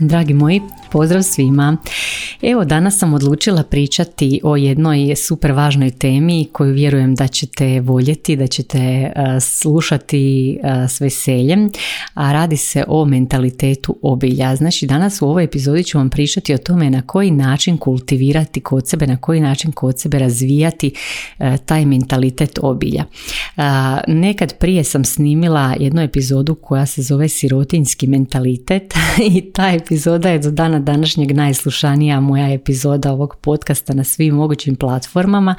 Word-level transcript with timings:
Dragi 0.00 0.34
moji, 0.34 0.62
pozdrav 0.90 1.22
svima. 1.22 1.76
Evo 2.42 2.64
danas 2.64 2.98
sam 2.98 3.14
odlučila 3.14 3.62
pričati 3.62 4.40
o 4.44 4.56
jednoj 4.56 5.16
super 5.16 5.52
važnoj 5.52 5.90
temi 5.90 6.48
koju 6.52 6.74
vjerujem 6.74 7.14
da 7.14 7.28
ćete 7.28 7.80
voljeti, 7.80 8.36
da 8.36 8.46
ćete 8.46 8.78
e, 8.78 9.12
slušati 9.40 10.52
e, 10.62 10.88
s 10.88 11.00
veseljem, 11.00 11.70
a 12.14 12.32
radi 12.32 12.56
se 12.56 12.84
o 12.88 13.04
mentalitetu 13.04 13.96
obilja. 14.02 14.56
Znači 14.56 14.86
danas 14.86 15.22
u 15.22 15.26
ovoj 15.26 15.44
epizodi 15.44 15.84
ću 15.84 15.98
vam 15.98 16.10
pričati 16.10 16.54
o 16.54 16.58
tome 16.58 16.90
na 16.90 17.02
koji 17.02 17.30
način 17.30 17.78
kultivirati 17.78 18.60
kod 18.60 18.88
sebe, 18.88 19.06
na 19.06 19.16
koji 19.16 19.40
način 19.40 19.72
kod 19.72 20.00
sebe 20.00 20.18
razvijati 20.18 20.94
e, 21.38 21.56
taj 21.66 21.86
mentalitet 21.86 22.58
obilja. 22.62 23.04
Nekad 24.06 24.58
prije 24.58 24.84
sam 24.84 25.04
snimila 25.04 25.74
jednu 25.80 26.02
epizodu 26.02 26.54
koja 26.54 26.86
se 26.86 27.02
zove 27.02 27.28
sirotinski 27.28 28.06
mentalitet 28.06 28.94
i 29.36 29.52
ta 29.52 29.70
epizoda 29.70 30.28
je 30.28 30.38
do 30.38 30.50
dana 30.50 30.78
današnjeg 30.78 31.36
najslušanija 31.36 32.20
moja 32.28 32.52
epizoda 32.52 33.12
ovog 33.12 33.36
podcasta 33.40 33.94
na 33.94 34.04
svim 34.04 34.34
mogućim 34.34 34.76
platformama. 34.76 35.54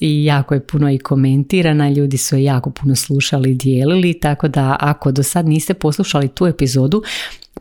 I 0.00 0.24
jako 0.24 0.54
je 0.54 0.66
puno 0.66 0.90
i 0.90 0.98
komentirana, 0.98 1.90
ljudi 1.90 2.18
su 2.18 2.36
je 2.36 2.44
jako 2.44 2.70
puno 2.70 2.96
slušali 2.96 3.50
i 3.50 3.54
dijelili, 3.54 4.20
tako 4.20 4.48
da 4.48 4.76
ako 4.80 5.12
do 5.12 5.22
sad 5.22 5.46
niste 5.46 5.74
poslušali 5.74 6.28
tu 6.28 6.46
epizodu, 6.46 7.02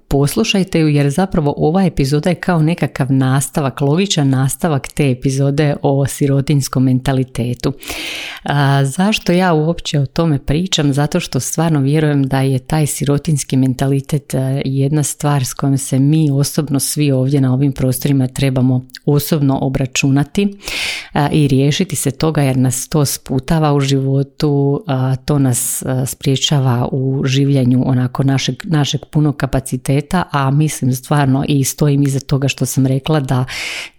poslušajte 0.09 0.79
ju 0.79 0.88
jer 0.88 1.09
zapravo 1.09 1.53
ova 1.57 1.83
epizoda 1.85 2.29
je 2.29 2.35
kao 2.35 2.61
nekakav 2.61 3.11
nastavak, 3.11 3.81
logičan 3.81 4.29
nastavak 4.29 4.88
te 4.88 5.11
epizode 5.11 5.75
o 5.81 6.07
sirotinskom 6.07 6.83
mentalitetu. 6.83 7.73
A, 8.43 8.85
zašto 8.85 9.31
ja 9.31 9.53
uopće 9.53 9.99
o 9.99 10.05
tome 10.05 10.39
pričam? 10.39 10.93
Zato 10.93 11.19
što 11.19 11.39
stvarno 11.39 11.79
vjerujem 11.79 12.23
da 12.23 12.41
je 12.41 12.59
taj 12.59 12.85
sirotinski 12.85 13.57
mentalitet 13.57 14.33
e, 14.33 14.61
jedna 14.66 15.03
stvar 15.03 15.45
s 15.45 15.53
kojom 15.53 15.77
se 15.77 15.99
mi 15.99 16.31
osobno 16.31 16.79
svi 16.79 17.11
ovdje 17.11 17.41
na 17.41 17.53
ovim 17.53 17.71
prostorima 17.71 18.27
trebamo 18.27 18.85
osobno 19.05 19.59
obračunati 19.61 20.57
i 21.31 21.47
riješiti 21.47 21.95
se 21.95 22.11
toga 22.11 22.41
jer 22.41 22.57
nas 22.57 22.88
to 22.89 23.05
sputava 23.05 23.73
u 23.73 23.79
životu, 23.79 24.83
to 25.25 25.39
nas 25.39 25.83
spriječava 26.05 26.89
u 26.91 27.23
življenju 27.25 27.83
onako 27.85 28.23
našeg, 28.23 28.55
našeg 28.63 29.01
punog 29.11 29.38
kapaciteta, 29.38 29.98
a 30.31 30.52
mislim 30.52 30.94
stvarno 30.94 31.45
i 31.47 31.64
stojim 31.64 32.03
iza 32.03 32.19
toga 32.19 32.47
što 32.47 32.66
sam 32.66 32.86
rekla 32.86 33.19
da 33.19 33.45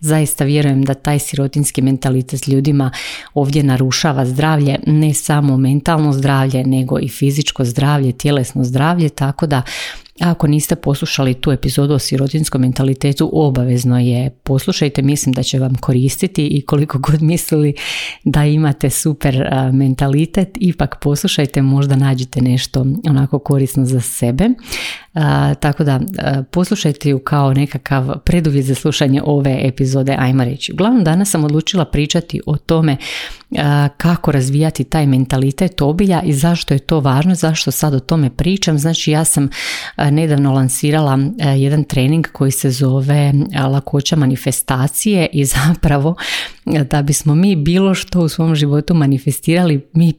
zaista 0.01 0.45
vjerujem 0.45 0.83
da 0.84 0.95
taj 0.95 1.19
sirotinski 1.19 1.83
mentalitet 1.83 2.48
ljudima 2.48 2.91
ovdje 3.34 3.62
narušava 3.62 4.27
zdravlje, 4.27 4.79
ne 4.87 5.15
samo 5.15 5.57
mentalno 5.57 6.12
zdravlje, 6.12 6.65
nego 6.65 6.98
i 6.98 7.09
fizičko 7.09 7.65
zdravlje, 7.65 8.12
tjelesno 8.12 8.65
zdravlje, 8.65 9.09
tako 9.09 9.47
da 9.47 9.62
ako 10.20 10.47
niste 10.47 10.77
poslušali 10.77 11.34
tu 11.34 11.53
epizodu 11.53 11.95
o 11.95 11.98
sirotinskom 11.98 12.61
mentalitetu, 12.61 13.30
obavezno 13.33 13.98
je 13.98 14.30
poslušajte, 14.30 15.03
mislim 15.03 15.33
da 15.33 15.42
će 15.42 15.58
vam 15.58 15.74
koristiti 15.74 16.47
i 16.47 16.63
koliko 16.63 16.98
god 16.98 17.23
mislili 17.23 17.74
da 18.24 18.45
imate 18.45 18.91
super 18.91 19.48
mentalitet, 19.73 20.48
ipak 20.61 20.97
poslušajte, 21.01 21.63
možda 21.63 21.97
nađete 21.97 22.41
nešto 22.41 22.86
onako 23.08 23.39
korisno 23.39 23.85
za 23.85 24.01
sebe. 24.01 24.48
Tako 25.61 25.85
da 25.85 26.01
poslušajte 26.51 27.11
ju 27.11 27.19
kao 27.19 27.53
nekakav 27.53 28.19
preduvjet 28.25 28.65
za 28.65 28.75
slušanje 28.75 29.23
ove 29.25 29.61
epizode, 29.63 30.17
ajmo 30.19 30.45
reći. 30.45 30.73
Uglavnom 30.73 31.05
danas 31.05 31.31
sam 31.31 31.45
odlučila 31.45 31.85
pričati 31.85 32.41
o 32.47 32.57
tome 32.57 32.97
kako 33.97 34.33
razvijati 34.33 34.85
taj 34.85 35.07
mentalitet 35.07 35.81
obilja 35.81 36.23
i 36.23 36.33
zašto 36.33 36.75
je 36.75 36.79
to 36.79 37.01
važno, 37.01 37.35
zašto 37.35 37.71
sad 37.71 37.95
o 37.95 38.01
tome 38.01 38.31
pričam. 38.31 38.79
Znači 38.79 39.11
ja 39.11 39.25
sam 39.25 39.48
nedavno 40.11 40.53
lansirala 40.53 41.19
jedan 41.57 41.85
trening 41.85 42.27
koji 42.33 42.51
se 42.51 42.71
zove 42.71 43.33
lakoća 43.73 44.17
manifestacije 44.17 45.29
i 45.33 45.45
zapravo 45.57 46.15
da 46.65 47.03
bismo 47.03 47.35
mi 47.35 47.57
bilo 47.57 47.95
što 47.95 48.21
u 48.21 48.29
svom 48.29 48.55
životu 48.55 48.95
manifestirali, 48.95 49.87
mi 49.92 50.13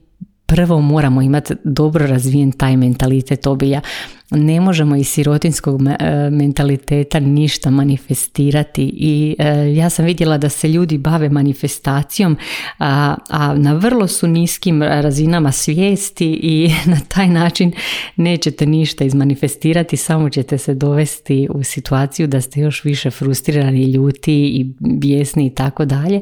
prvo 0.46 0.82
moramo 0.82 1.22
imati 1.22 1.54
dobro 1.64 2.08
razvijen 2.08 2.52
taj 2.52 2.78
mentalitet 2.78 3.48
obilja 3.48 3.82
ne 4.32 4.62
možemo 4.62 4.96
iz 4.96 5.08
sirotinskog 5.08 5.82
e, 5.82 6.30
mentaliteta 6.30 7.20
ništa 7.20 7.70
manifestirati 7.70 8.84
i 8.84 9.36
e, 9.40 9.74
ja 9.74 9.90
sam 9.90 10.06
vidjela 10.06 10.38
da 10.38 10.50
se 10.50 10.68
ljudi 10.68 10.98
bave 10.98 11.30
manifestacijom 11.30 12.38
a, 12.80 13.16
a 13.30 13.54
na 13.56 13.74
vrlo 13.74 14.08
su 14.08 14.28
niskim 14.28 14.84
razinama 14.84 15.52
svijesti 15.52 16.40
i 16.44 16.72
na 16.92 17.00
taj 17.08 17.28
način 17.28 17.72
nećete 18.16 18.66
ništa 18.66 19.04
izmanifestirati 19.04 19.98
samo 19.98 20.30
ćete 20.30 20.58
se 20.58 20.74
dovesti 20.74 21.48
u 21.54 21.64
situaciju 21.64 22.28
da 22.28 22.42
ste 22.42 22.60
još 22.60 22.84
više 22.84 23.12
frustrirani, 23.12 23.84
ljuti 23.84 24.34
i 24.34 24.74
bijesni 24.80 25.46
i 25.46 25.50
tako 25.50 25.86
dalje 25.86 26.22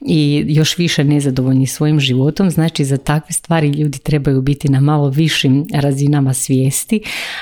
i 0.00 0.44
još 0.48 0.78
više 0.78 1.04
nezadovoljni 1.04 1.66
svojim 1.66 2.00
životom. 2.00 2.50
Znači 2.50 2.84
za 2.84 2.96
takve 2.96 3.32
stvari 3.32 3.68
ljudi 3.68 3.98
trebaju 3.98 4.42
biti 4.42 4.68
na 4.68 4.80
malo 4.80 5.08
višim 5.08 5.66
razinama 5.74 6.34
svijesti 6.34 7.00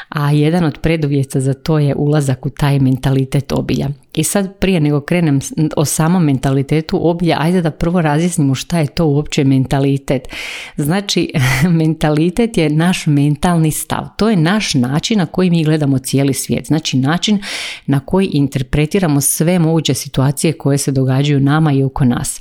a 0.08 0.30
jedan 0.30 0.64
od 0.64 0.78
preduvjeta 0.78 1.40
za 1.40 1.54
to 1.54 1.78
je 1.78 1.94
ulazak 1.94 2.46
u 2.46 2.50
taj 2.50 2.78
mentalitet 2.78 3.52
obilja. 3.52 3.88
I 4.14 4.24
sad 4.24 4.58
prije 4.58 4.80
nego 4.80 5.00
krenem 5.00 5.40
o 5.76 5.84
samom 5.84 6.24
mentalitetu 6.24 7.08
obilja, 7.08 7.36
ajde 7.40 7.62
da 7.62 7.70
prvo 7.70 8.02
razjasnimo 8.02 8.54
šta 8.54 8.78
je 8.78 8.86
to 8.86 9.06
uopće 9.06 9.44
mentalitet. 9.44 10.28
Znači, 10.76 11.32
mentalitet 11.80 12.56
je 12.58 12.70
naš 12.70 13.06
mentalni 13.06 13.70
stav. 13.70 14.08
To 14.16 14.30
je 14.30 14.36
naš 14.36 14.74
način 14.74 15.18
na 15.18 15.26
koji 15.26 15.50
mi 15.50 15.64
gledamo 15.64 15.98
cijeli 15.98 16.34
svijet. 16.34 16.66
Znači, 16.66 16.96
način 16.96 17.38
na 17.86 18.00
koji 18.00 18.26
interpretiramo 18.32 19.20
sve 19.20 19.58
moguće 19.58 19.94
situacije 19.94 20.52
koje 20.52 20.78
se 20.78 20.92
događaju 20.92 21.40
nama 21.40 21.72
i 21.72 21.82
oko 21.82 22.04
nas 22.04 22.40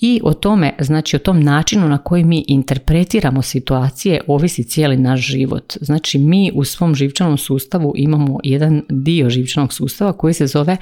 i 0.00 0.20
o 0.24 0.34
tome, 0.34 0.72
znači 0.78 1.16
o 1.16 1.18
tom 1.18 1.40
načinu 1.40 1.88
na 1.88 1.98
koji 1.98 2.24
mi 2.24 2.44
interpretiramo 2.48 3.42
situacije 3.42 4.20
ovisi 4.26 4.64
cijeli 4.64 4.96
naš 4.96 5.20
život. 5.20 5.76
Znači 5.80 6.18
mi 6.18 6.50
u 6.54 6.64
svom 6.64 6.94
živčanom 6.94 7.38
sustavu 7.38 7.92
imamo 7.96 8.40
jedan 8.44 8.82
dio 8.88 9.30
živčanog 9.30 9.72
sustava 9.72 10.12
koji 10.12 10.34
se 10.34 10.46
zove 10.46 10.76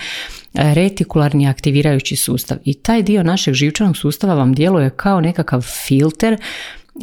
retikularni 0.54 1.48
aktivirajući 1.48 2.16
sustav 2.16 2.58
i 2.64 2.74
taj 2.74 3.02
dio 3.02 3.22
našeg 3.22 3.54
živčanog 3.54 3.96
sustava 3.96 4.34
vam 4.34 4.54
djeluje 4.54 4.90
kao 4.90 5.20
nekakav 5.20 5.62
filter 5.86 6.36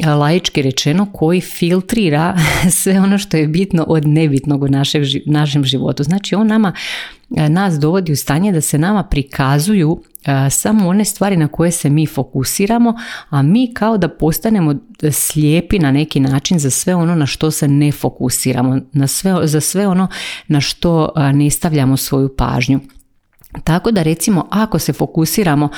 laički 0.04 0.62
rečeno 0.62 1.06
koji 1.12 1.40
filtrira 1.40 2.38
sve 2.82 3.00
ono 3.00 3.18
što 3.18 3.36
je 3.36 3.48
bitno 3.48 3.84
od 3.88 4.06
nebitnog 4.06 4.62
u 4.62 4.68
našem 5.26 5.64
životu. 5.64 6.02
Znači 6.02 6.34
on 6.34 6.46
nama 6.46 6.72
nas 7.28 7.74
dovodi 7.74 8.12
u 8.12 8.16
stanje 8.16 8.52
da 8.52 8.60
se 8.60 8.78
nama 8.78 9.02
prikazuju 9.02 10.02
samo 10.50 10.88
one 10.88 11.04
stvari 11.04 11.36
na 11.36 11.48
koje 11.48 11.70
se 11.70 11.90
mi 11.90 12.06
fokusiramo, 12.06 12.94
a 13.30 13.42
mi 13.42 13.74
kao 13.74 13.98
da 13.98 14.08
postanemo 14.08 14.74
slijepi 15.12 15.78
na 15.78 15.90
neki 15.90 16.20
način 16.20 16.58
za 16.58 16.70
sve 16.70 16.94
ono 16.94 17.14
na 17.14 17.26
što 17.26 17.50
se 17.50 17.68
ne 17.68 17.92
fokusiramo, 17.92 18.80
na 18.92 19.06
sve, 19.06 19.46
za 19.46 19.60
sve 19.60 19.88
ono 19.88 20.08
na 20.48 20.60
što 20.60 21.12
ne 21.34 21.50
stavljamo 21.50 21.96
svoju 21.96 22.36
pažnju. 22.36 22.80
Tako 23.64 23.90
da 23.90 24.02
recimo 24.02 24.46
ako 24.50 24.78
se 24.78 24.92
fokusiramo 24.92 25.68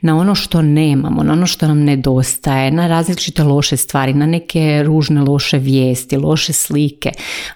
na 0.00 0.16
ono 0.16 0.34
što 0.34 0.62
nemamo, 0.62 1.22
na 1.22 1.32
ono 1.32 1.46
što 1.46 1.66
nam 1.66 1.78
nedostaje, 1.84 2.70
na 2.70 2.86
različite 2.86 3.42
loše 3.44 3.76
stvari, 3.76 4.14
na 4.14 4.26
neke 4.26 4.82
ružne 4.82 5.20
loše 5.20 5.58
vijesti, 5.58 6.16
loše 6.16 6.52
slike, 6.52 7.10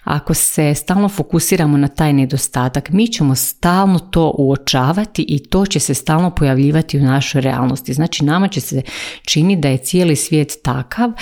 ako 0.05 0.35
se 0.35 0.75
stalno 0.75 1.09
fokusiramo 1.09 1.77
na 1.77 1.89
taj 1.89 2.13
nedostatak, 2.13 2.91
mi 2.91 3.07
ćemo 3.07 3.35
stalno 3.35 3.99
to 3.99 4.35
uočavati 4.39 5.23
i 5.29 5.39
to 5.39 5.67
će 5.67 5.81
se 5.81 5.95
stalno 5.95 6.31
pojavljivati 6.31 6.99
u 6.99 7.03
našoj 7.03 7.41
realnosti. 7.41 7.95
Znači 7.95 8.25
nama 8.25 8.49
će 8.49 8.61
se 8.61 8.83
čini 9.25 9.57
da 9.57 9.69
je 9.69 9.79
cijeli 9.79 10.17
svijet 10.17 10.53
takav 10.63 11.13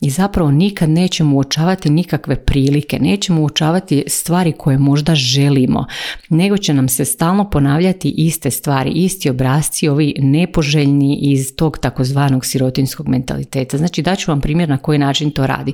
i 0.00 0.10
zapravo 0.10 0.50
nikad 0.50 0.88
nećemo 0.88 1.36
uočavati 1.36 1.90
nikakve 1.90 2.44
prilike, 2.44 2.98
nećemo 2.98 3.42
uočavati 3.42 4.04
stvari 4.06 4.52
koje 4.52 4.78
možda 4.78 5.14
želimo, 5.14 5.86
nego 6.28 6.56
će 6.56 6.74
nam 6.74 6.88
se 6.88 7.04
stalno 7.04 7.50
ponavljati 7.50 8.10
iste 8.10 8.50
stvari, 8.50 8.90
isti 8.90 9.30
obrazci, 9.30 9.88
ovi 9.88 10.14
nepoželjni 10.18 11.18
iz 11.22 11.56
tog 11.56 11.78
takozvanog 11.78 12.46
sirotinskog 12.46 13.08
mentaliteta. 13.08 13.78
Znači 13.78 14.02
daću 14.02 14.30
vam 14.30 14.40
primjer 14.40 14.68
na 14.68 14.78
koji 14.78 14.98
način 14.98 15.30
to 15.30 15.46
radi. 15.46 15.72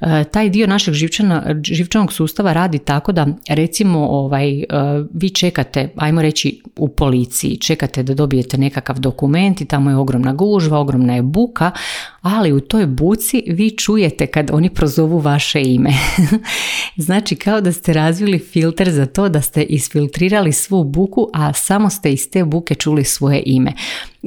E, 0.00 0.24
taj 0.24 0.48
dio 0.48 0.66
našeg 0.66 0.94
živčanog 1.62 2.12
sustava 2.12 2.52
radi 2.52 2.78
tako 2.78 3.12
da 3.12 3.26
recimo 3.48 3.98
ovaj, 3.98 4.58
e, 4.60 4.66
vi 5.12 5.30
čekate, 5.30 5.88
ajmo 5.96 6.22
reći 6.22 6.62
u 6.76 6.88
policiji, 6.88 7.56
čekate 7.56 8.02
da 8.02 8.14
dobijete 8.14 8.58
nekakav 8.58 8.98
dokument 8.98 9.60
i 9.60 9.64
tamo 9.66 9.90
je 9.90 9.96
ogromna 9.96 10.32
gužva, 10.32 10.78
ogromna 10.78 11.14
je 11.14 11.22
buka, 11.22 11.70
ali 12.28 12.52
u 12.52 12.60
toj 12.60 12.86
buci 12.86 13.42
vi 13.46 13.70
čujete 13.70 14.26
kad 14.26 14.50
oni 14.52 14.70
prozovu 14.70 15.18
vaše 15.18 15.62
ime. 15.62 15.90
znači 16.96 17.36
kao 17.36 17.60
da 17.60 17.72
ste 17.72 17.92
razvili 17.92 18.38
filter 18.38 18.90
za 18.90 19.06
to 19.06 19.28
da 19.28 19.42
ste 19.42 19.62
isfiltrirali 19.62 20.52
svu 20.52 20.84
buku, 20.84 21.30
a 21.34 21.52
samo 21.52 21.90
ste 21.90 22.12
iz 22.12 22.30
te 22.30 22.44
buke 22.44 22.74
čuli 22.74 23.04
svoje 23.04 23.42
ime. 23.46 23.72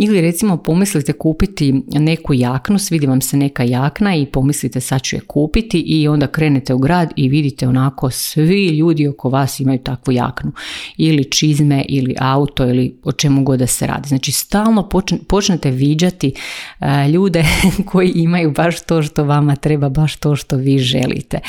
Ili 0.04 0.22
recimo 0.22 0.58
pomislite 0.58 1.14
kupiti 1.14 1.84
neku 1.88 2.34
jaknu, 2.34 2.80
svidi 2.80 3.08
vam 3.08 3.22
se 3.22 3.38
neka 3.38 3.64
jakna 3.64 4.16
i 4.16 4.26
pomislite 4.26 4.82
sad 4.82 5.02
ću 5.02 5.16
je 5.16 5.20
kupiti 5.20 5.80
i 5.80 6.08
onda 6.08 6.28
krenete 6.28 6.74
u 6.74 6.78
grad 6.78 7.14
i 7.16 7.30
vidite 7.30 7.68
onako 7.68 8.10
svi 8.10 8.68
ljudi 8.68 9.08
oko 9.08 9.30
vas 9.30 9.60
imaju 9.60 9.80
takvu 9.80 10.12
jaknu. 10.12 10.52
Ili 10.98 11.24
čizme 11.24 11.86
ili 11.90 12.16
auto 12.20 12.68
ili 12.68 13.00
o 13.04 13.12
čemu 13.12 13.44
god 13.44 13.60
da 13.60 13.68
se 13.68 13.88
radi. 13.88 14.08
Znači 14.08 14.32
stalno 14.32 14.90
počnete 15.28 15.72
viđati 15.72 16.34
e, 16.80 17.10
ljude 17.10 17.46
koji 17.92 18.12
imaju 18.16 18.52
baš 18.52 18.82
to 18.82 19.04
što 19.04 19.24
vama 19.24 19.56
treba, 19.56 19.90
baš 19.90 20.16
to 20.16 20.36
što 20.36 20.58
vi 20.58 20.80
želite. 20.80 21.40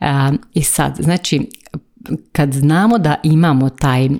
E, 0.00 0.06
I 0.54 0.62
sad, 0.62 0.96
znači 1.00 1.40
kad 2.32 2.52
znamo 2.52 2.98
da 2.98 3.16
imamo 3.22 3.68
taj 3.68 4.04
e, 4.04 4.10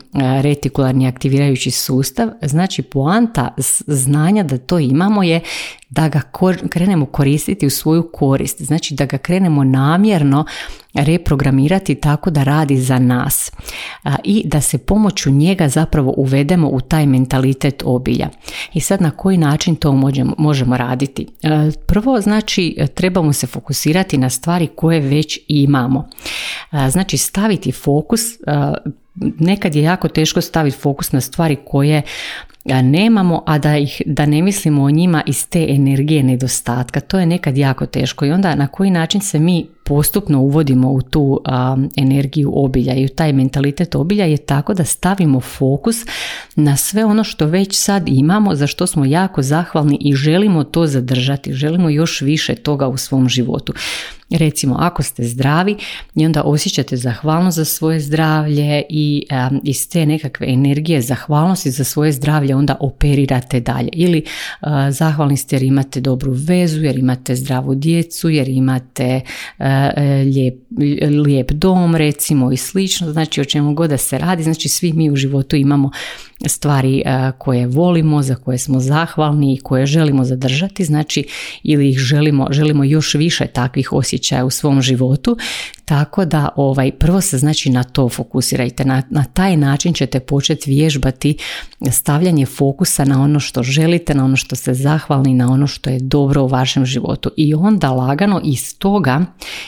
retikularni 0.42 1.06
aktivirajući 1.06 1.70
sustav, 1.70 2.28
znači 2.42 2.82
poanta 2.82 3.54
znanja 3.86 4.42
da 4.42 4.58
to 4.58 4.78
imamo 4.78 5.22
je 5.22 5.40
da 5.90 6.08
ga 6.08 6.20
krenemo 6.68 7.06
koristiti 7.06 7.66
u 7.66 7.70
svoju 7.70 8.10
korist, 8.12 8.62
znači 8.62 8.94
da 8.94 9.06
ga 9.06 9.18
krenemo 9.18 9.64
namjerno 9.64 10.44
reprogramirati 10.94 11.94
tako 11.94 12.30
da 12.30 12.42
radi 12.42 12.76
za 12.76 12.98
nas 12.98 13.52
i 14.24 14.42
da 14.44 14.60
se 14.60 14.78
pomoću 14.78 15.30
njega 15.30 15.68
zapravo 15.68 16.14
uvedemo 16.16 16.68
u 16.68 16.80
taj 16.80 17.06
mentalitet 17.06 17.82
obilja. 17.86 18.28
I 18.74 18.80
sad 18.80 19.02
na 19.02 19.10
koji 19.10 19.36
način 19.36 19.76
to 19.76 19.92
možemo, 19.92 20.34
možemo 20.38 20.76
raditi? 20.76 21.26
E, 21.42 21.48
prvo 21.86 22.20
znači 22.20 22.76
trebamo 22.94 23.32
se 23.32 23.46
fokusirati 23.46 24.18
na 24.18 24.30
stvari 24.30 24.66
koje 24.66 25.00
već 25.00 25.38
imamo. 25.48 26.08
Znači 26.90 27.18
staviti 27.18 27.72
fokus 27.72 28.20
nekad 29.38 29.74
je 29.74 29.82
jako 29.82 30.08
teško 30.08 30.40
staviti 30.40 30.76
fokus 30.76 31.12
na 31.12 31.20
stvari 31.20 31.56
koje 31.66 32.02
nemamo, 32.64 33.42
a 33.46 33.58
da, 33.58 33.76
ih, 33.76 34.02
da 34.06 34.26
ne 34.26 34.42
mislimo 34.42 34.82
o 34.82 34.90
njima 34.90 35.22
iz 35.26 35.48
te 35.48 35.66
energije 35.68 36.22
nedostatka. 36.22 37.00
To 37.00 37.18
je 37.18 37.26
nekad 37.26 37.56
jako 37.56 37.86
teško 37.86 38.24
i 38.24 38.32
onda 38.32 38.54
na 38.54 38.66
koji 38.66 38.90
način 38.90 39.20
se 39.20 39.38
mi 39.38 39.66
postupno 39.84 40.40
uvodimo 40.40 40.92
u 40.92 41.02
tu 41.02 41.42
energiju 41.96 42.52
obilja 42.54 42.94
i 42.94 43.04
u 43.04 43.08
taj 43.08 43.32
mentalitet 43.32 43.94
obilja 43.94 44.24
je 44.24 44.36
tako 44.36 44.74
da 44.74 44.84
stavimo 44.84 45.40
fokus 45.40 45.96
na 46.56 46.76
sve 46.76 47.04
ono 47.04 47.24
što 47.24 47.46
već 47.46 47.76
sad 47.76 48.08
imamo, 48.08 48.54
za 48.54 48.66
što 48.66 48.86
smo 48.86 49.04
jako 49.04 49.42
zahvalni 49.42 49.98
i 50.00 50.14
želimo 50.14 50.64
to 50.64 50.86
zadržati, 50.86 51.52
želimo 51.52 51.90
još 51.90 52.20
više 52.20 52.54
toga 52.54 52.88
u 52.88 52.96
svom 52.96 53.28
životu. 53.28 53.72
Recimo, 54.30 54.76
ako 54.78 55.02
ste 55.02 55.24
zdravi 55.24 55.76
i 56.14 56.26
onda 56.26 56.42
osjećate 56.42 56.96
zahvalnost 56.96 57.56
za 57.56 57.64
svoje 57.64 58.00
zdravlje 58.00 58.82
i 58.88 59.26
iz 59.64 59.88
te 59.88 60.06
nekakve 60.06 60.46
energije 60.48 61.02
zahvalnosti 61.02 61.70
za 61.70 61.84
svoje 61.84 62.12
zdravlje 62.12 62.56
onda 62.56 62.76
operirate 62.80 63.60
dalje. 63.60 63.88
Ili 63.92 64.24
zahvalni 64.90 65.36
ste 65.36 65.56
jer 65.56 65.62
imate 65.62 66.00
dobru 66.00 66.32
vezu, 66.32 66.82
jer 66.82 66.98
imate 66.98 67.36
zdravu 67.36 67.74
djecu, 67.74 68.28
jer 68.28 68.48
imate 68.48 69.20
lijep, 70.34 70.54
lijep 71.24 71.50
dom 71.50 71.96
recimo 71.96 72.52
i 72.52 72.56
slično. 72.56 73.12
Znači 73.12 73.40
o 73.40 73.44
čemu 73.44 73.74
god 73.74 73.90
da 73.90 73.96
se 73.96 74.18
radi, 74.18 74.42
znači 74.42 74.68
svi 74.68 74.92
mi 74.92 75.10
u 75.10 75.16
životu 75.16 75.56
imamo 75.56 75.90
stvari 76.46 77.02
koje 77.38 77.66
volimo, 77.66 78.22
za 78.22 78.34
koje 78.34 78.58
smo 78.58 78.80
zahvalni 78.80 79.54
i 79.54 79.60
koje 79.60 79.86
želimo 79.86 80.24
zadržati, 80.24 80.84
znači 80.84 81.26
ili 81.62 81.90
ih 81.90 81.98
želimo, 81.98 82.46
želimo 82.50 82.84
još 82.84 83.14
više 83.14 83.46
takvih 83.46 83.92
osjećaja 83.92 84.44
u 84.44 84.50
svom 84.50 84.82
životu, 84.82 85.36
tako 85.90 86.24
da 86.24 86.48
ovaj, 86.56 86.90
prvo 86.90 87.20
se 87.20 87.38
znači 87.38 87.70
na 87.70 87.84
to 87.84 88.08
fokusirajte, 88.08 88.84
na, 88.84 89.02
na 89.10 89.24
taj 89.24 89.56
način 89.56 89.94
ćete 89.94 90.20
početi 90.20 90.70
vježbati 90.70 91.36
stavljanje 91.90 92.46
fokusa 92.46 93.04
na 93.04 93.22
ono 93.22 93.40
što 93.40 93.62
želite, 93.62 94.14
na 94.14 94.24
ono 94.24 94.36
što 94.36 94.56
ste 94.56 94.74
zahvalni, 94.74 95.34
na 95.34 95.52
ono 95.52 95.66
što 95.66 95.90
je 95.90 95.98
dobro 96.00 96.42
u 96.42 96.46
vašem 96.46 96.86
životu. 96.86 97.30
I 97.36 97.54
onda 97.54 97.90
lagano 97.90 98.40
iz 98.44 98.78
toga, 98.78 99.24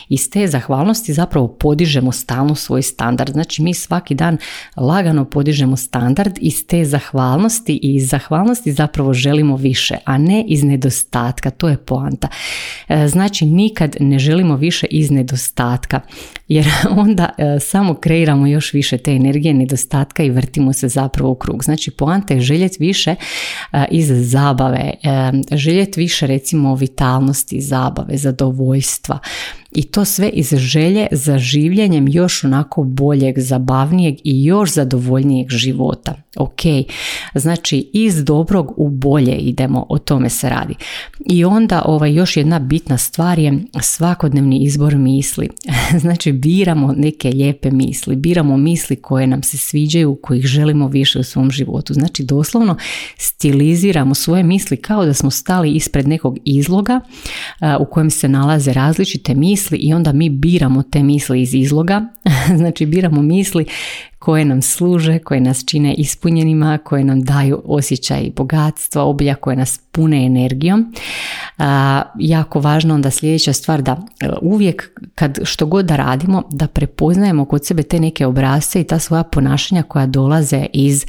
iz 0.09 0.31
te 0.31 0.49
zahvalnosti 0.49 1.13
zapravo 1.13 1.49
podižemo 1.49 2.13
stalno 2.13 2.55
svoj 2.55 2.83
standard, 2.83 3.33
znači 3.33 3.63
mi 3.63 3.75
svaki 3.75 4.15
dan 4.15 4.39
lagano 4.77 5.25
podižemo 5.25 5.77
standard 5.77 6.39
iz 6.41 6.67
te 6.67 6.85
zahvalnosti 6.85 7.73
i 7.83 7.95
iz 7.95 8.09
zahvalnosti 8.09 8.73
zapravo 8.73 9.13
želimo 9.13 9.57
više, 9.57 9.97
a 10.05 10.19
ne 10.19 10.45
iz 10.49 10.65
nedostatka, 10.65 11.51
to 11.51 11.69
je 11.69 11.77
poanta. 11.77 12.29
E, 12.89 13.09
znači 13.09 13.47
nikad 13.47 13.97
ne 14.01 14.19
želimo 14.19 14.57
više 14.57 14.87
iz 14.91 15.11
nedostatka, 15.11 16.01
jer 16.49 16.67
onda 17.05 17.29
e, 17.39 17.61
samo 17.61 17.95
kreiramo 17.95 18.47
još 18.47 18.73
više 18.73 18.99
te 18.99 19.13
energije 19.13 19.55
nedostatka 19.55 20.23
i 20.23 20.31
vrtimo 20.31 20.73
se 20.73 20.89
zapravo 20.89 21.31
u 21.31 21.35
krug. 21.35 21.65
Znači 21.65 21.91
poanta 21.91 22.35
je 22.35 22.41
željeti 22.41 22.77
više 22.81 23.15
e, 23.73 23.85
iz 23.91 24.31
zabave, 24.31 24.93
željeti 25.53 26.01
više 26.01 26.27
recimo 26.27 26.75
vitalnosti, 26.75 27.61
zabave, 27.61 28.17
zadovoljstva, 28.17 29.19
i 29.75 29.83
to 29.83 30.05
sve 30.05 30.29
iz 30.29 30.55
želje 30.57 31.07
za 31.11 31.39
življenjem 31.39 32.09
još 32.09 32.45
onako 32.45 32.83
boljeg, 32.83 33.39
zabavnijeg 33.39 34.15
i 34.25 34.45
još 34.45 34.73
zadovoljnijeg 34.73 35.51
života. 35.51 36.15
Ok, 36.37 36.61
znači 37.35 37.91
iz 37.93 38.25
dobrog 38.25 38.75
u 38.77 38.89
bolje 38.89 39.37
idemo, 39.37 39.87
o 39.89 39.99
tome 39.99 40.29
se 40.29 40.49
radi. 40.49 40.75
I 41.27 41.45
onda 41.45 41.83
ovaj, 41.85 42.15
još 42.15 42.37
jedna 42.37 42.59
bitna 42.59 42.99
stvar 42.99 43.39
je 43.39 43.59
svakodnevni 43.81 44.65
izbor 44.65 44.97
misli. 44.97 45.49
znači 46.03 46.33
biramo 46.33 46.93
neke 46.97 47.29
lijepe 47.29 47.71
misli, 47.71 48.17
biramo 48.17 48.57
misli 48.57 48.97
koje 48.97 49.27
nam 49.27 49.43
se 49.43 49.59
sviđaju, 49.59 50.19
kojih 50.23 50.45
želimo 50.47 50.89
više 50.89 51.19
u 51.19 51.23
svom 51.25 51.51
životu. 51.51 51.95
Znači 51.95 52.23
doslovno 52.25 52.77
stiliziramo 53.17 54.15
svoje 54.15 54.43
misli 54.43 54.77
kao 54.77 55.07
da 55.07 55.15
smo 55.15 55.31
stali 55.31 55.73
ispred 55.73 56.09
nekog 56.09 56.39
izloga 56.45 57.01
u 57.81 57.85
kojem 57.85 58.11
se 58.11 58.29
nalaze 58.29 58.73
različite 58.73 59.35
misli 59.35 59.62
misli 59.63 59.79
i 59.79 59.95
onda 59.95 60.13
mi 60.13 60.29
biramo 60.29 60.83
te 60.83 61.03
misli 61.03 61.43
iz 61.43 61.55
izloga, 61.55 62.03
znači 62.59 62.87
biramo 62.87 63.23
misli 63.23 63.67
koje 64.19 64.45
nam 64.45 64.63
služe, 64.63 65.19
koje 65.19 65.41
nas 65.41 65.65
čine 65.67 65.95
ispunjenima, 65.95 66.79
koje 66.85 67.05
nam 67.05 67.23
daju 67.23 67.63
osjećaj 67.65 68.31
bogatstva, 68.37 69.03
obilja 69.03 69.35
koje 69.35 69.57
nas 69.57 69.81
pune 69.93 70.27
energijom. 70.27 70.95
A, 71.59 72.03
jako 72.19 72.61
važno 72.61 72.95
onda 72.95 73.11
sljedeća 73.11 73.53
stvar 73.53 73.83
da 73.83 73.93
e, 74.21 74.29
uvijek 74.43 74.91
kad 75.15 75.39
što 75.45 75.67
god 75.67 75.87
da 75.87 75.97
radimo 75.97 76.43
da 76.51 76.67
prepoznajemo 76.67 77.45
kod 77.45 77.67
sebe 77.67 77.83
te 77.83 78.01
neke 78.01 78.27
obrazce 78.27 78.81
i 78.81 78.85
ta 78.85 78.99
svoja 78.99 79.23
ponašanja 79.23 79.83
koja 79.83 80.07
dolaze 80.07 80.67
iz 80.73 81.07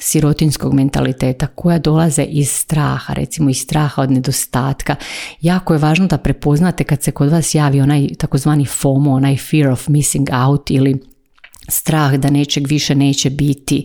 sirotinskog 0.00 0.74
mentaliteta 0.74 1.46
koja 1.46 1.78
dolaze 1.78 2.22
iz 2.22 2.50
straha, 2.50 3.12
recimo 3.14 3.50
iz 3.50 3.60
straha 3.60 4.02
od 4.02 4.10
nedostatka. 4.10 4.96
Jako 5.40 5.74
je 5.74 5.78
važno 5.78 6.06
da 6.06 6.18
prepoznate 6.18 6.84
kad 6.84 7.02
se 7.02 7.10
kod 7.10 7.30
vas 7.30 7.54
javi 7.54 7.80
onaj 7.80 8.08
takozvani 8.18 8.66
FOMO, 8.66 9.12
onaj 9.12 9.36
fear 9.36 9.68
of 9.68 9.88
missing 9.88 10.28
out 10.32 10.70
ili 10.70 11.02
strah 11.70 12.14
da 12.14 12.30
nečeg 12.30 12.66
više 12.66 12.94
neće 12.94 13.30
biti. 13.30 13.84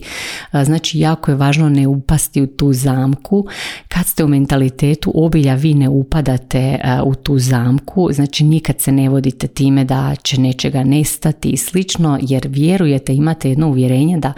Znači 0.64 0.98
jako 0.98 1.30
je 1.30 1.36
važno 1.36 1.68
ne 1.68 1.86
upasti 1.86 2.42
u 2.42 2.46
tu 2.46 2.72
zamku. 2.72 3.46
Kad 3.88 4.06
ste 4.06 4.24
u 4.24 4.28
mentalitetu 4.28 5.12
obilja 5.14 5.54
vi 5.54 5.74
ne 5.74 5.88
upadate 5.88 6.78
u 7.04 7.14
tu 7.14 7.38
zamku, 7.38 8.08
znači 8.12 8.44
nikad 8.44 8.80
se 8.80 8.92
ne 8.92 9.08
vodite 9.08 9.46
time 9.46 9.84
da 9.84 10.14
će 10.22 10.40
nečega 10.40 10.84
nestati 10.84 11.50
i 11.50 11.56
slično 11.56 12.18
jer 12.22 12.46
vjerujete, 12.48 13.14
imate 13.14 13.48
jedno 13.48 13.68
uvjerenje 13.68 14.18
da 14.18 14.32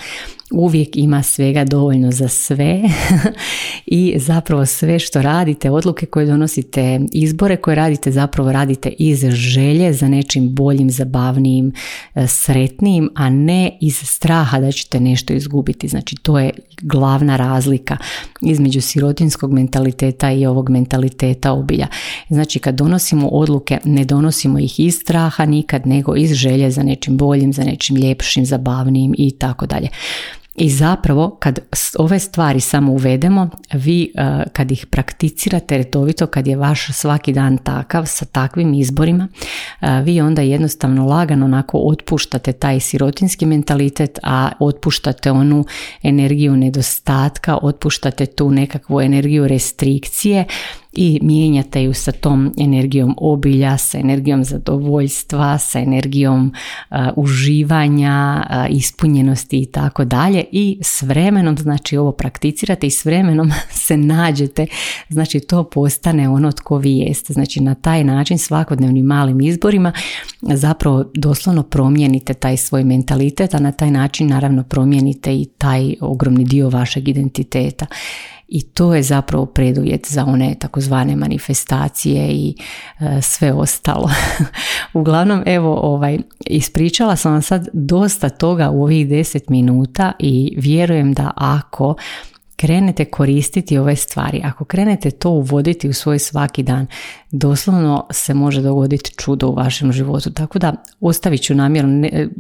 uvijek 0.53 0.97
ima 0.97 1.23
svega 1.23 1.65
dovoljno 1.65 2.13
za 2.13 2.29
sve 2.29 2.83
i 3.87 4.15
zapravo 4.19 4.67
sve 4.67 4.99
što 4.99 5.23
radite, 5.23 5.71
odluke 5.71 6.07
koje 6.07 6.27
donosite, 6.27 7.01
izbore 7.13 7.57
koje 7.57 7.75
radite, 7.75 8.13
zapravo 8.13 8.53
radite 8.53 8.93
iz 8.99 9.25
želje 9.31 9.93
za 9.93 10.09
nečim 10.09 10.55
boljim, 10.55 10.91
zabavnijim, 10.91 11.73
e, 12.15 12.27
sretnijim, 12.27 13.11
a 13.15 13.31
ne 13.31 13.79
iz 13.81 13.97
straha 13.97 14.61
da 14.61 14.73
ćete 14.73 15.01
nešto 15.01 15.33
izgubiti. 15.33 15.89
Znači 15.89 16.17
to 16.17 16.39
je 16.39 16.51
glavna 16.83 17.37
razlika 17.37 17.97
između 18.43 18.81
sirotinskog 18.81 19.53
mentaliteta 19.53 20.33
i 20.33 20.47
ovog 20.47 20.71
mentaliteta 20.71 21.53
obilja. 21.53 21.87
Znači 22.29 22.59
kad 22.59 22.75
donosimo 22.75 23.29
odluke, 23.29 23.79
ne 23.85 24.05
donosimo 24.05 24.59
ih 24.59 24.81
iz 24.81 24.95
straha 24.95 25.45
nikad, 25.47 25.87
nego 25.87 26.17
iz 26.17 26.33
želje 26.33 26.71
za 26.71 26.83
nečim 26.83 27.17
boljim, 27.17 27.53
za 27.53 27.65
nečim 27.65 27.97
ljepšim, 27.97 28.47
zabavnijim 28.47 29.15
i 29.19 29.31
tako 29.31 29.67
dalje. 29.67 29.89
I 30.59 30.71
zapravo 30.71 31.37
kad 31.41 31.59
ove 31.99 32.19
stvari 32.19 32.61
samo 32.61 32.93
uvedemo, 32.93 33.49
vi 33.73 34.13
uh, 34.15 34.43
kad 34.53 34.71
ih 34.71 34.87
prakticirate 34.91 35.79
redovito, 35.79 36.27
kad 36.27 36.47
je 36.47 36.57
vaš 36.57 36.87
svaki 36.93 37.33
dan 37.33 37.59
takav 37.59 38.07
sa 38.07 38.25
takvim 38.25 38.75
izborima, 38.75 39.29
uh, 39.81 39.89
vi 40.05 40.21
onda 40.21 40.43
jednostavno 40.43 41.07
lagano 41.07 41.45
onako 41.45 41.79
otpuštate 41.79 42.53
taj 42.53 42.81
sirotinski 42.81 43.47
mentalitet, 43.47 44.19
a 44.23 44.51
otpuštate 44.61 45.31
onu 45.31 45.65
energiju 46.03 46.57
nedostatka, 46.57 47.59
otpuštate 47.63 48.27
tu 48.27 48.51
nekakvu 48.51 49.01
energiju 49.01 49.49
restrikcije 49.49 50.45
i 50.97 51.19
mijenjate 51.23 51.83
ju 51.83 51.95
sa 51.95 52.13
tom 52.13 52.53
energijom 52.59 53.15
obilja, 53.19 53.79
sa 53.79 53.99
energijom 53.99 54.45
zadovoljstva, 54.45 55.59
sa 55.59 55.79
energijom 55.79 56.53
uživanja, 57.17 58.47
ispunjenosti 58.71 59.59
i 59.59 59.67
tako 59.67 60.05
dalje 60.05 60.45
i 60.53 60.79
s 60.83 61.03
vremenom, 61.03 61.57
znači 61.59 61.97
ovo 61.97 62.13
prakticirate 62.13 62.87
i 62.87 62.91
s 62.91 63.05
vremenom 63.05 63.51
se 63.87 63.97
nađete, 63.97 64.67
znači 65.09 65.41
to 65.41 65.65
postane 65.65 66.29
ono 66.29 66.53
tko 66.53 66.79
vi 66.79 66.97
jeste. 66.97 67.33
Znači 67.33 67.61
na 67.61 67.75
taj 67.75 68.05
način 68.05 68.39
svakodnevnim 68.39 69.07
malim 69.07 69.41
izborima 69.41 69.93
zapravo 70.43 71.05
doslovno 71.15 71.63
promijenite 71.63 72.35
taj 72.35 72.57
svoj 72.57 72.85
mentalitet, 72.85 73.55
a 73.55 73.59
na 73.59 73.73
taj 73.73 73.91
način 73.91 74.27
naravno 74.27 74.63
promijenite 74.63 75.35
i 75.35 75.47
taj 75.59 75.95
ogromni 76.01 76.45
dio 76.45 76.69
vašeg 76.69 77.09
identiteta 77.09 77.87
i 78.49 78.63
to 78.63 78.95
je 78.95 79.03
zapravo 79.03 79.47
preduvjet 79.47 80.07
za 80.11 80.25
one 80.25 80.55
takozvane 80.59 81.17
manifestacije 81.17 82.29
i 82.29 82.55
e, 83.01 83.23
sve 83.23 83.53
ostalo. 83.53 84.11
Uglavnom, 84.95 85.43
evo, 85.47 85.81
ovaj, 85.83 86.19
ispričala 86.47 87.17
sam 87.17 87.33
vam 87.33 87.43
sad 87.43 87.69
dosta 87.73 88.29
toga 88.29 88.71
u 88.71 88.83
ovih 88.83 89.09
10 89.09 89.51
minuta 89.51 90.13
i 90.19 90.55
vjerujem 90.59 91.13
da 91.13 91.31
ako 91.37 91.95
krenete 92.57 93.05
koristiti 93.05 93.79
ove 93.79 93.97
stvari, 93.97 94.41
ako 94.45 94.65
krenete 94.65 95.11
to 95.11 95.31
uvoditi 95.31 95.89
u 95.89 95.93
svoj 95.93 96.19
svaki 96.19 96.63
dan, 96.63 96.87
doslovno 97.31 98.07
se 98.11 98.35
može 98.35 98.63
dogoditi 98.63 99.15
čudo 99.17 99.49
u 99.49 99.55
vašem 99.55 99.93
životu. 99.93 100.31
Tako 100.31 100.59
da 100.59 100.75
ostavit 101.01 101.43
ću 101.43 101.55
namjeru, 101.55 101.89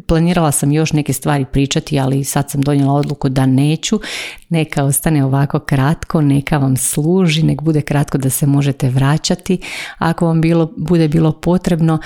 planirala 0.07 0.53
sam 0.53 0.73
još 0.73 0.93
neke 0.93 1.13
stvari 1.13 1.45
pričati, 1.53 2.01
ali 2.01 2.25
sad 2.25 2.51
sam 2.51 2.61
donijela 2.63 2.93
odluku 2.93 3.29
da 3.29 3.47
neću. 3.47 4.01
Neka 4.49 4.85
ostane 4.85 5.25
ovako 5.25 5.59
kratko, 5.59 6.21
neka 6.21 6.59
vam 6.59 6.77
služi, 6.77 7.43
nek 7.43 7.63
bude 7.63 7.81
kratko 7.81 8.19
da 8.19 8.31
se 8.31 8.47
možete 8.47 8.91
vraćati 8.91 9.59
ako 9.99 10.27
vam 10.27 10.41
bilo, 10.41 10.73
bude 10.77 11.09
bilo 11.09 11.33
potrebno. 11.33 11.99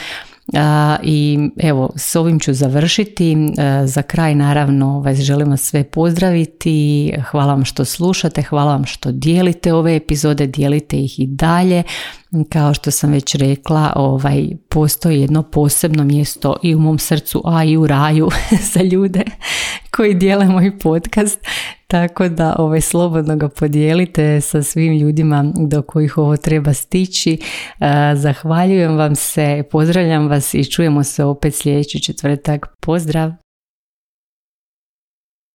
I 1.03 1.39
evo, 1.57 1.91
s 1.97 2.17
ovim 2.17 2.41
ću 2.41 2.53
završiti. 2.53 3.37
Za 3.85 4.03
kraj 4.03 4.35
naravno 4.35 5.01
vas 5.01 5.19
želim 5.19 5.51
vas 5.51 5.61
sve 5.61 5.85
pozdraviti. 5.85 7.13
Hvala 7.31 7.53
vam 7.53 7.65
što 7.65 7.85
slušate, 7.85 8.43
hvala 8.43 8.73
vam 8.73 8.85
što 8.85 9.13
dijelite 9.13 9.73
ove 9.73 9.97
epizode, 9.97 10.47
dijelite 10.47 10.97
ih 10.97 11.21
i 11.21 11.27
dalje. 11.27 11.83
Kao 12.49 12.75
što 12.75 12.91
sam 12.91 13.13
već 13.13 13.35
rekla, 13.35 13.93
ovaj, 13.97 14.49
postoji 14.69 15.21
jedno 15.21 15.43
posebno 15.43 16.05
mjesto 16.05 16.57
i 16.63 16.75
u 16.75 16.79
mom 16.79 16.99
srcu, 16.99 17.43
a 17.45 17.65
i 17.65 17.77
u 17.77 17.87
raju 17.87 18.29
za 18.75 18.83
ljude 18.83 19.25
koji 20.01 20.15
dijele 20.15 20.47
moj 20.47 20.79
podcast. 20.79 21.47
Tako 21.87 22.29
da 22.29 22.55
ovaj, 22.59 22.81
slobodno 22.81 23.37
ga 23.37 23.49
podijelite 23.49 24.41
sa 24.41 24.63
svim 24.63 24.99
ljudima 24.99 25.53
do 25.57 25.83
kojih 25.83 26.19
ovo 26.19 26.37
treba 26.37 26.75
stići. 26.75 27.39
E, 27.81 28.17
zahvaljujem 28.17 28.97
vam 28.97 29.15
se, 29.15 29.63
pozdravljam 29.71 30.29
vas 30.29 30.55
i 30.55 30.71
čujemo 30.71 31.05
se 31.05 31.25
opet 31.25 31.55
sljedeći 31.55 32.03
četvrtak. 32.03 32.67
Pozdrav! 32.81 33.50